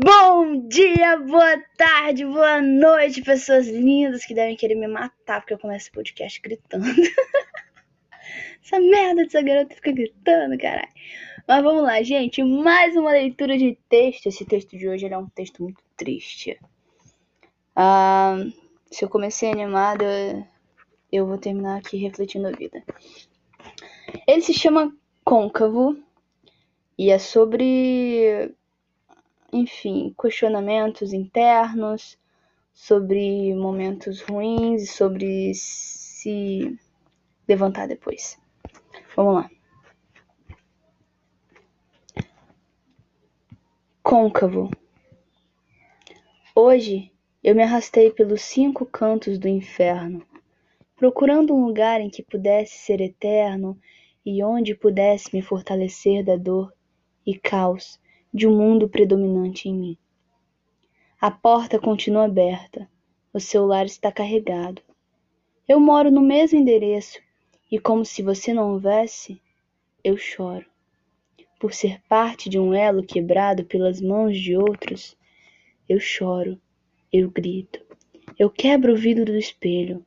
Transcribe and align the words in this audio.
Bom 0.00 0.68
dia, 0.68 1.18
boa 1.18 1.60
tarde, 1.76 2.24
boa 2.24 2.62
noite, 2.62 3.20
pessoas 3.20 3.66
lindas 3.66 4.24
que 4.24 4.32
devem 4.32 4.54
querer 4.54 4.76
me 4.76 4.86
matar 4.86 5.40
porque 5.40 5.54
eu 5.54 5.58
começo 5.58 5.86
esse 5.86 5.90
podcast 5.90 6.40
gritando. 6.40 6.84
Essa 8.62 8.78
merda 8.78 9.24
dessa 9.24 9.42
garota 9.42 9.74
fica 9.74 9.90
gritando, 9.90 10.56
caralho. 10.56 10.88
Mas 11.48 11.64
vamos 11.64 11.82
lá, 11.82 12.00
gente. 12.00 12.40
Mais 12.44 12.94
uma 12.94 13.10
leitura 13.10 13.58
de 13.58 13.76
texto. 13.88 14.28
Esse 14.28 14.44
texto 14.44 14.78
de 14.78 14.88
hoje 14.88 15.04
é 15.04 15.18
um 15.18 15.28
texto 15.30 15.64
muito 15.64 15.82
triste. 15.96 16.56
Ah, 17.74 18.36
se 18.92 19.04
eu 19.04 19.08
comecei 19.08 19.50
animada, 19.50 20.46
eu 21.10 21.26
vou 21.26 21.38
terminar 21.38 21.76
aqui 21.76 21.96
refletindo 21.96 22.46
a 22.46 22.52
vida. 22.52 22.84
Ele 24.28 24.42
se 24.42 24.54
chama 24.54 24.94
Côncavo 25.24 25.98
e 26.96 27.10
é 27.10 27.18
sobre 27.18 28.54
enfim, 29.52 30.14
questionamentos 30.20 31.12
internos 31.12 32.18
sobre 32.72 33.54
momentos 33.54 34.20
ruins 34.20 34.82
e 34.82 34.86
sobre 34.86 35.52
se 35.54 36.78
levantar 37.46 37.88
depois. 37.88 38.38
Vamos 39.16 39.34
lá. 39.34 39.50
Côncavo. 44.02 44.70
Hoje 46.54 47.12
eu 47.42 47.54
me 47.54 47.62
arrastei 47.62 48.10
pelos 48.10 48.42
cinco 48.42 48.84
cantos 48.84 49.38
do 49.38 49.48
inferno, 49.48 50.26
procurando 50.96 51.54
um 51.54 51.64
lugar 51.64 52.00
em 52.00 52.10
que 52.10 52.22
pudesse 52.22 52.78
ser 52.78 53.00
eterno 53.00 53.78
e 54.24 54.42
onde 54.42 54.74
pudesse 54.74 55.34
me 55.34 55.40
fortalecer 55.40 56.24
da 56.24 56.36
dor 56.36 56.72
e 57.24 57.38
caos 57.38 58.00
de 58.38 58.46
um 58.46 58.56
mundo 58.56 58.88
predominante 58.88 59.68
em 59.68 59.74
mim. 59.74 59.98
A 61.20 61.30
porta 61.30 61.78
continua 61.78 62.24
aberta. 62.24 62.88
O 63.34 63.40
celular 63.40 63.84
está 63.84 64.10
carregado. 64.10 64.80
Eu 65.66 65.80
moro 65.80 66.10
no 66.10 66.20
mesmo 66.20 66.58
endereço 66.58 67.18
e, 67.70 67.78
como 67.78 68.04
se 68.04 68.22
você 68.22 68.54
não 68.54 68.72
houvesse, 68.72 69.42
eu 70.02 70.16
choro. 70.16 70.64
Por 71.58 71.74
ser 71.74 72.00
parte 72.08 72.48
de 72.48 72.58
um 72.58 72.72
elo 72.72 73.02
quebrado 73.02 73.64
pelas 73.64 74.00
mãos 74.00 74.38
de 74.38 74.56
outros, 74.56 75.16
eu 75.88 75.98
choro, 75.98 76.58
eu 77.12 77.28
grito, 77.28 77.80
eu 78.38 78.48
quebro 78.48 78.92
o 78.92 78.96
vidro 78.96 79.24
do 79.24 79.36
espelho. 79.36 80.06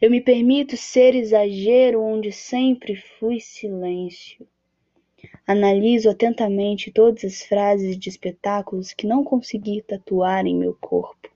Eu 0.00 0.10
me 0.10 0.22
permito 0.22 0.76
ser 0.76 1.14
exagero 1.14 2.02
onde 2.02 2.32
sempre 2.32 2.96
fui 2.96 3.40
silêncio. 3.40 4.48
Analiso 5.46 6.10
atentamente 6.10 6.90
todas 6.90 7.24
as 7.24 7.42
frases 7.42 7.96
de 7.96 8.08
espetáculos 8.08 8.92
que 8.92 9.06
não 9.06 9.22
consegui 9.22 9.80
tatuar 9.80 10.44
em 10.44 10.56
meu 10.56 10.74
corpo. 10.80 11.30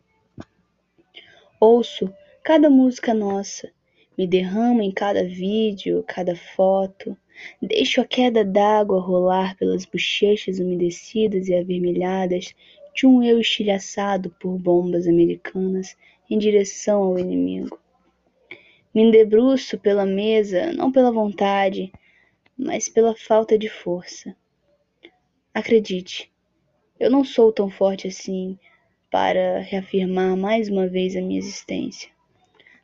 Ouço 1.60 2.12
cada 2.42 2.68
música 2.68 3.14
nossa, 3.14 3.70
me 4.18 4.26
derramo 4.26 4.82
em 4.82 4.90
cada 4.90 5.22
vídeo, 5.22 6.04
cada 6.08 6.34
foto, 6.34 7.16
deixo 7.62 8.00
a 8.00 8.04
queda 8.04 8.44
d'água 8.44 9.00
rolar 9.00 9.56
pelas 9.56 9.86
bochechas 9.86 10.58
umedecidas 10.58 11.46
e 11.46 11.54
avermelhadas 11.54 12.52
de 12.92 13.06
um 13.06 13.22
eu 13.22 13.40
estilhaçado 13.40 14.30
por 14.40 14.58
bombas 14.58 15.06
americanas 15.06 15.96
em 16.28 16.36
direção 16.36 17.02
ao 17.02 17.18
inimigo. 17.18 17.78
Me 18.92 19.08
debruço 19.12 19.78
pela 19.78 20.04
mesa, 20.04 20.72
não 20.72 20.90
pela 20.90 21.12
vontade, 21.12 21.92
mas 22.60 22.88
pela 22.88 23.16
falta 23.16 23.58
de 23.58 23.68
força. 23.68 24.36
Acredite, 25.54 26.30
eu 26.98 27.10
não 27.10 27.24
sou 27.24 27.50
tão 27.50 27.70
forte 27.70 28.06
assim 28.06 28.58
para 29.10 29.60
reafirmar 29.60 30.36
mais 30.36 30.68
uma 30.68 30.86
vez 30.86 31.16
a 31.16 31.22
minha 31.22 31.38
existência. 31.38 32.10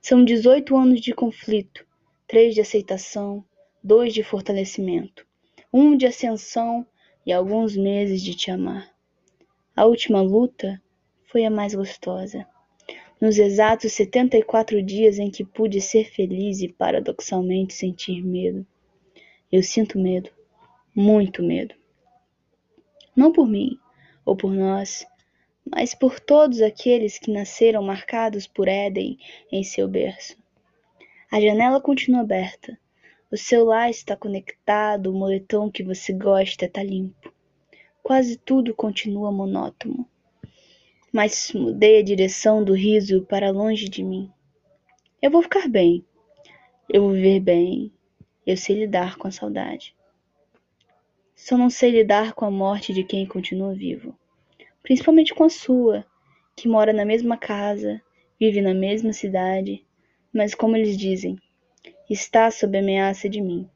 São 0.01 0.25
18 0.25 0.75
anos 0.75 1.01
de 1.01 1.13
conflito, 1.13 1.87
três 2.27 2.55
de 2.55 2.61
aceitação, 2.63 3.45
dois 3.85 4.15
de 4.15 4.23
fortalecimento, 4.23 5.27
um 5.73 5.95
de 5.95 6.07
ascensão 6.07 6.87
e 7.25 7.33
alguns 7.33 7.77
meses 7.77 8.23
de 8.23 8.35
te 8.35 8.51
amar. 8.51 8.91
A 9.77 9.85
última 9.85 10.23
luta 10.23 10.81
foi 11.27 11.45
a 11.45 11.51
mais 11.51 11.75
gostosa. 11.75 12.47
Nos 13.21 13.39
exatos 13.39 13.93
74 13.93 14.83
dias 14.83 15.19
em 15.19 15.31
que 15.31 15.45
pude 15.45 15.81
ser 15.83 16.05
feliz 16.05 16.61
e 16.63 16.69
paradoxalmente 16.69 17.75
sentir 17.75 18.25
medo. 18.25 18.67
Eu 19.51 19.63
sinto 19.63 19.99
medo, 19.99 20.31
muito 20.95 21.43
medo. 21.43 21.75
Não 23.15 23.33
por 23.33 23.47
mim 23.47 23.79
ou 24.25 24.37
por 24.37 24.53
nós, 24.53 25.07
mas 25.65 25.95
por 25.95 26.21
todos 26.21 26.61
aqueles 26.61 27.19
que 27.19 27.33
nasceram 27.33 27.83
marcados 27.83 28.47
por 28.47 28.69
Éden 28.69 29.19
em 29.51 29.63
seu 29.63 29.89
berço. 29.89 30.37
A 31.31 31.41
janela 31.41 31.81
continua 31.81 32.21
aberta. 32.21 32.79
O 33.31 33.37
celular 33.37 33.91
está 33.91 34.17
conectado, 34.17 35.11
o 35.11 35.15
moletom 35.15 35.71
que 35.71 35.83
você 35.83 36.13
gosta 36.13 36.67
está 36.67 36.83
limpo. 36.83 37.33
Quase 38.03 38.37
tudo 38.37 38.75
continua 38.75 39.33
monótono. 39.33 40.09
Mas 41.13 41.53
mudei 41.53 41.99
a 41.99 42.05
direção 42.05 42.63
do 42.63 42.73
riso 42.73 43.23
para 43.23 43.51
longe 43.51 43.89
de 43.89 44.05
mim. 44.05 44.31
Eu 45.21 45.31
vou 45.31 45.43
ficar 45.43 45.69
bem. 45.69 46.05
Eu 46.89 47.03
vou 47.03 47.13
viver 47.13 47.41
bem. 47.41 47.93
Eu 48.47 48.57
sei 48.57 48.79
lidar 48.79 49.17
com 49.17 49.27
a 49.27 49.33
saudade. 49.33 49.93
Só 51.35 51.59
não 51.59 51.69
sei 51.69 51.91
lidar 51.91 52.33
com 52.33 52.45
a 52.45 52.51
morte 52.51 52.93
de 52.93 53.03
quem 53.03 53.27
continua 53.27 53.75
vivo. 53.75 54.17
Principalmente 54.83 55.35
com 55.35 55.43
a 55.43 55.51
sua, 55.51 56.07
que 56.55 56.69
mora 56.69 56.93
na 56.93 57.05
mesma 57.05 57.37
casa, 57.37 58.01
vive 58.39 58.61
na 58.61 58.73
mesma 58.73 59.13
cidade, 59.13 59.85
mas 60.33 60.55
como 60.55 60.77
eles 60.77 60.97
dizem, 60.97 61.37
está 62.09 62.51
sob 62.51 62.79
ameaça 62.79 63.29
de 63.29 63.41
mim. 63.41 63.69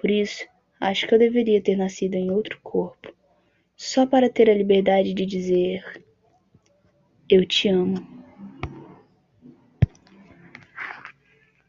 Por 0.00 0.10
isso, 0.10 0.46
acho 0.80 1.06
que 1.08 1.14
eu 1.14 1.18
deveria 1.18 1.60
ter 1.60 1.76
nascido 1.76 2.14
em 2.14 2.30
outro 2.30 2.60
corpo, 2.62 3.12
só 3.76 4.06
para 4.06 4.30
ter 4.30 4.48
a 4.48 4.54
liberdade 4.54 5.12
de 5.12 5.26
dizer: 5.26 5.84
Eu 7.28 7.44
te 7.44 7.68
amo. 7.68 7.96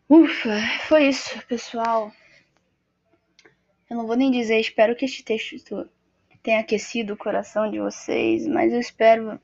Ufa, 0.07 0.59
foi 0.87 1.09
isso, 1.09 1.39
pessoal. 1.47 2.11
Eu 3.89 3.97
não 3.97 4.05
vou 4.05 4.15
nem 4.15 4.29
dizer, 4.29 4.59
espero 4.59 4.95
que 4.95 5.05
este 5.05 5.23
texto 5.23 5.89
tenha 6.43 6.59
aquecido 6.59 7.13
o 7.13 7.17
coração 7.17 7.69
de 7.69 7.79
vocês, 7.79 8.45
mas 8.45 8.71
eu 8.71 8.79
espero. 8.79 9.35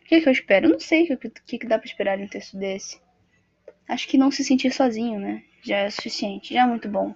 O 0.00 0.04
que, 0.06 0.20
que 0.20 0.28
eu 0.28 0.32
espero? 0.32 0.66
Eu 0.66 0.72
não 0.72 0.80
sei 0.80 1.12
o 1.12 1.18
que, 1.18 1.58
que, 1.58 1.66
dá 1.66 1.78
pra 1.78 1.86
esperar 1.86 2.16
de 2.16 2.24
um 2.24 2.28
texto 2.28 2.56
desse. 2.56 2.98
Acho 3.86 4.08
que 4.08 4.16
não 4.16 4.30
se 4.30 4.42
sentir 4.42 4.72
sozinho, 4.72 5.20
né? 5.20 5.42
Já 5.62 5.78
é 5.78 5.90
suficiente, 5.90 6.54
já 6.54 6.62
é 6.62 6.66
muito 6.66 6.88
bom. 6.88 7.14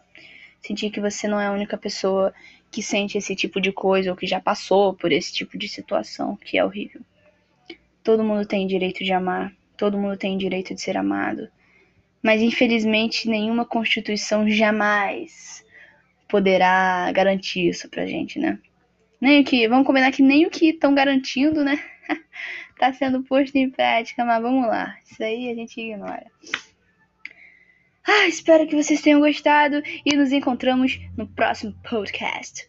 Sentir 0.61 0.91
que 0.91 1.01
você 1.01 1.27
não 1.27 1.41
é 1.41 1.47
a 1.47 1.53
única 1.53 1.79
pessoa 1.79 2.35
que 2.71 2.83
sente 2.83 3.17
esse 3.17 3.35
tipo 3.35 3.59
de 3.61 3.73
coisa 3.73 4.11
ou 4.11 4.17
que 4.17 4.27
já 4.27 4.41
passou 4.41 4.93
por 4.93 5.13
esse 5.13 5.33
tipo 5.33 5.57
de 5.57 5.69
situação 5.69 6.37
que 6.37 6.59
é 6.59 6.65
horrível. 6.65 7.01
Todo 8.03 8.23
mundo 8.23 8.47
tem 8.47 8.67
direito 8.67 9.03
de 9.03 9.13
amar, 9.13 9.53
todo 9.77 9.99
mundo 9.99 10.17
tem 10.17 10.37
direito 10.37 10.75
de 10.75 10.81
ser 10.81 10.97
amado. 10.97 11.49
Mas 12.27 12.43
infelizmente 12.43 13.29
nenhuma 13.29 13.65
constituição 13.65 14.51
jamais 14.51 15.65
poderá 16.29 17.13
garantir 17.13 17.69
isso 17.69 17.89
pra 17.89 18.05
gente, 18.05 18.37
né? 18.41 18.59
Nem 19.21 19.43
o 19.43 19.45
que, 19.45 19.69
vamos 19.69 19.87
combinar 19.87 20.11
que 20.11 20.23
nem 20.23 20.45
o 20.45 20.51
que 20.51 20.71
estão 20.71 20.93
garantindo, 20.93 21.63
né? 21.63 21.81
tá 22.81 22.93
sendo 22.93 23.23
posto 23.23 23.55
em 23.55 23.71
prática, 23.71 24.25
mas 24.25 24.43
vamos 24.43 24.67
lá. 24.67 24.97
Isso 25.09 25.23
aí 25.23 25.49
a 25.49 25.55
gente 25.55 25.81
ignora. 25.81 26.27
Ah, 28.05 28.27
espero 28.27 28.67
que 28.67 28.75
vocês 28.75 29.01
tenham 29.01 29.21
gostado 29.21 29.81
e 30.05 30.17
nos 30.17 30.33
encontramos 30.33 30.99
no 31.17 31.29
próximo 31.29 31.77
podcast. 31.89 32.69